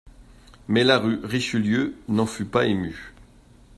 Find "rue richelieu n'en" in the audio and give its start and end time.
0.97-2.25